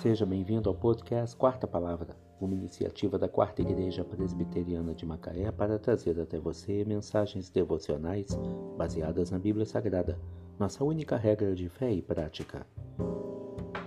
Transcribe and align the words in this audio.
Seja 0.00 0.24
bem-vindo 0.24 0.68
ao 0.68 0.76
podcast 0.76 1.34
Quarta 1.34 1.66
Palavra, 1.66 2.16
uma 2.40 2.54
iniciativa 2.54 3.18
da 3.18 3.28
Quarta 3.28 3.62
Igreja 3.62 4.04
Presbiteriana 4.04 4.94
de 4.94 5.04
Macaé 5.04 5.50
para 5.50 5.76
trazer 5.76 6.20
até 6.20 6.38
você 6.38 6.84
mensagens 6.84 7.50
devocionais 7.50 8.28
baseadas 8.76 9.32
na 9.32 9.40
Bíblia 9.40 9.66
Sagrada, 9.66 10.16
nossa 10.56 10.84
única 10.84 11.16
regra 11.16 11.52
de 11.52 11.68
fé 11.68 11.92
e 11.92 12.00
prática. 12.00 12.64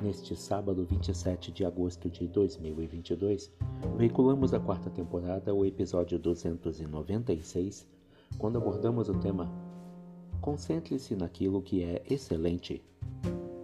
Neste 0.02 0.36
sábado 0.36 0.84
27 0.84 1.50
de 1.50 1.63
agosto 1.63 2.09
de 2.09 2.28
2022, 2.28 3.50
veiculamos 3.96 4.54
a 4.54 4.59
quarta 4.59 4.89
temporada, 4.89 5.54
o 5.54 5.66
episódio 5.66 6.20
296, 6.20 7.88
quando 8.38 8.57
abordamos 8.57 9.07
o 9.07 9.18
tema 9.18 9.50
Concentre-se 10.41 11.16
naquilo 11.16 11.62
que 11.62 11.82
é 11.86 12.04
excelente. 12.09 12.84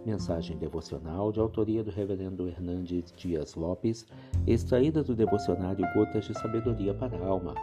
Mensagem 0.08 0.56
devocional 0.56 1.30
de 1.30 1.38
autoria 1.38 1.84
do 1.84 1.90
Reverendo 1.90 2.48
Hernandes 2.48 3.12
Dias 3.14 3.54
Lopes, 3.54 4.06
extraída 4.46 5.02
do 5.02 5.14
devocionário 5.14 5.86
Gotas 5.94 6.24
de 6.24 6.32
Sabedoria 6.32 6.94
para 6.94 7.14
a 7.18 7.26
Alma, 7.26 7.54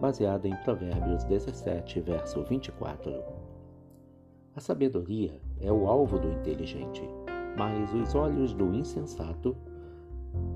baseada 0.00 0.48
em 0.48 0.56
Provérbios 0.64 1.24
17, 1.24 2.00
verso 2.00 2.42
24. 2.44 3.22
A 4.56 4.60
sabedoria 4.60 5.38
é 5.60 5.70
o 5.70 5.86
alvo 5.86 6.18
do 6.18 6.32
inteligente, 6.32 7.02
mas 7.54 7.92
os 7.92 8.14
olhos 8.14 8.54
do 8.54 8.74
insensato 8.74 9.54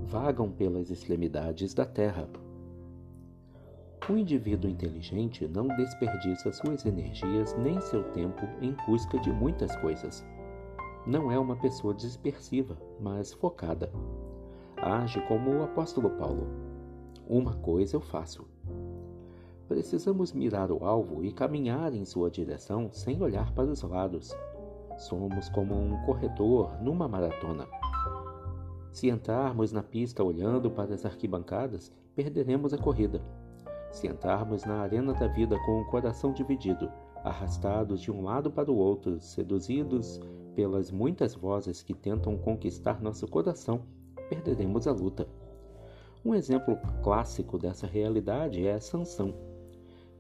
vagam 0.06 0.50
pelas 0.50 0.88
extremidades 0.88 1.74
da 1.74 1.84
terra. 1.84 2.26
O 4.08 4.16
indivíduo 4.16 4.70
inteligente 4.70 5.46
não 5.46 5.68
desperdiça 5.68 6.50
suas 6.52 6.86
energias 6.86 7.54
nem 7.58 7.78
seu 7.82 8.02
tempo 8.12 8.46
em 8.62 8.74
busca 8.86 9.18
de 9.18 9.30
muitas 9.30 9.76
coisas 9.76 10.24
não 11.06 11.30
é 11.30 11.38
uma 11.38 11.56
pessoa 11.56 11.92
dispersiva, 11.92 12.76
mas 13.00 13.32
focada. 13.32 13.92
Age 14.76 15.20
como 15.28 15.50
o 15.50 15.62
apóstolo 15.62 16.10
Paulo. 16.10 16.46
Uma 17.28 17.54
coisa 17.54 17.96
eu 17.96 18.00
faço. 18.00 18.46
Precisamos 19.68 20.32
mirar 20.32 20.70
o 20.70 20.84
alvo 20.84 21.24
e 21.24 21.32
caminhar 21.32 21.94
em 21.94 22.04
sua 22.04 22.30
direção 22.30 22.90
sem 22.92 23.22
olhar 23.22 23.52
para 23.52 23.70
os 23.70 23.82
lados. 23.82 24.34
Somos 24.96 25.48
como 25.48 25.74
um 25.74 26.02
corredor 26.04 26.80
numa 26.82 27.08
maratona. 27.08 27.66
Se 28.92 29.08
entrarmos 29.08 29.72
na 29.72 29.82
pista 29.82 30.22
olhando 30.22 30.70
para 30.70 30.94
as 30.94 31.04
arquibancadas, 31.04 31.92
perderemos 32.14 32.72
a 32.72 32.78
corrida. 32.78 33.20
Se 33.90 34.06
entrarmos 34.06 34.64
na 34.64 34.80
arena 34.80 35.12
da 35.14 35.26
vida 35.26 35.58
com 35.64 35.80
o 35.80 35.86
coração 35.86 36.32
dividido, 36.32 36.90
arrastados 37.24 38.00
de 38.00 38.10
um 38.10 38.22
lado 38.22 38.50
para 38.50 38.70
o 38.70 38.76
outro, 38.76 39.20
seduzidos 39.20 40.20
pelas 40.54 40.90
muitas 40.90 41.34
vozes 41.34 41.82
que 41.82 41.94
tentam 41.94 42.36
conquistar 42.36 43.02
nosso 43.02 43.26
coração, 43.26 43.82
perderemos 44.28 44.86
a 44.86 44.92
luta. 44.92 45.26
Um 46.24 46.34
exemplo 46.34 46.78
clássico 47.02 47.58
dessa 47.58 47.86
realidade 47.86 48.66
é 48.66 48.78
Sansão. 48.80 49.34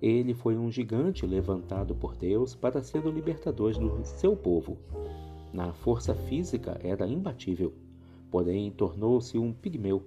Ele 0.02 0.34
foi 0.34 0.56
um 0.56 0.70
gigante 0.70 1.26
levantado 1.26 1.94
por 1.94 2.14
Deus 2.14 2.54
para 2.54 2.82
ser 2.82 3.06
o 3.06 3.10
libertador 3.10 3.72
do 3.72 4.04
seu 4.04 4.36
povo. 4.36 4.76
Na 5.52 5.72
força 5.72 6.14
física 6.14 6.78
era 6.82 7.06
imbatível, 7.06 7.72
porém 8.30 8.70
tornou-se 8.70 9.38
um 9.38 9.52
pigmeu. 9.52 10.02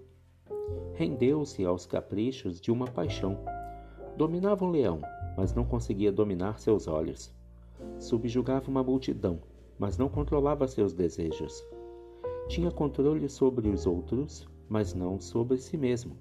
Rendeu-se 0.93 1.65
aos 1.65 1.85
caprichos 1.85 2.61
de 2.61 2.71
uma 2.71 2.85
paixão. 2.85 3.39
Dominava 4.15 4.65
um 4.65 4.69
leão, 4.69 5.01
mas 5.35 5.55
não 5.55 5.63
conseguia 5.63 6.11
dominar 6.11 6.59
seus 6.59 6.87
olhos. 6.87 7.33
Subjugava 7.97 8.69
uma 8.69 8.83
multidão, 8.83 9.39
mas 9.79 9.97
não 9.97 10.09
controlava 10.09 10.67
seus 10.67 10.93
desejos. 10.93 11.63
Tinha 12.47 12.71
controle 12.71 13.27
sobre 13.29 13.67
os 13.67 13.85
outros, 13.85 14.47
mas 14.69 14.93
não 14.93 15.19
sobre 15.19 15.57
si 15.57 15.77
mesmo. 15.77 16.17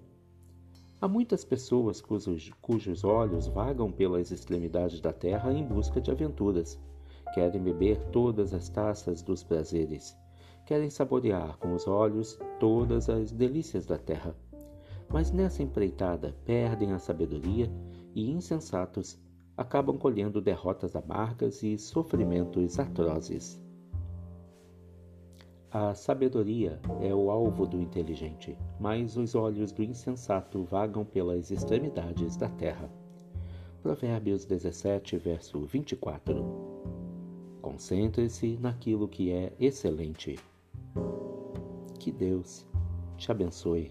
Há 1.01 1.07
muitas 1.07 1.45
pessoas 1.45 2.01
cujos, 2.01 2.51
cujos 2.61 3.05
olhos 3.05 3.47
vagam 3.47 3.93
pelas 3.93 4.31
extremidades 4.31 5.01
da 5.01 5.13
terra 5.13 5.53
em 5.53 5.65
busca 5.65 6.01
de 6.01 6.11
aventuras. 6.11 6.81
Querem 7.35 7.63
beber 7.63 7.99
todas 8.11 8.55
as 8.55 8.69
taças 8.69 9.23
dos 9.23 9.43
prazeres. 9.43 10.17
Querem 10.65 10.91
saborear 10.91 11.59
com 11.59 11.75
os 11.75 11.87
olhos 11.87 12.39
todas 12.59 13.09
as 13.09 13.31
delícias 13.31 13.87
da 13.87 13.99
terra. 13.99 14.35
Mas 15.09 15.31
nessa 15.31 15.63
empreitada 15.63 16.35
perdem 16.45 16.93
a 16.93 16.99
sabedoria 16.99 17.71
e, 18.15 18.31
insensatos, 18.31 19.19
acabam 19.57 19.97
colhendo 19.97 20.41
derrotas 20.41 20.95
amargas 20.95 21.63
e 21.63 21.79
sofrimentos 21.79 22.79
atrozes. 22.79 23.61
A 25.71 25.95
sabedoria 25.95 26.81
é 27.01 27.15
o 27.15 27.31
alvo 27.31 27.67
do 27.67 27.81
inteligente, 27.81 28.57
mas 28.79 29.17
os 29.17 29.35
olhos 29.35 29.73
do 29.73 29.83
insensato 29.83 30.63
vagam 30.65 31.05
pelas 31.05 31.51
extremidades 31.51 32.37
da 32.37 32.49
terra. 32.49 32.91
Provérbios 33.83 34.45
17, 34.45 35.17
verso 35.19 35.61
24. 35.61 36.45
Concentre-se 37.61 38.57
naquilo 38.59 39.09
que 39.09 39.31
é 39.31 39.53
excelente. 39.59 40.39
Que 41.99 42.11
Deus 42.11 42.67
te 43.17 43.31
abençoe. 43.31 43.91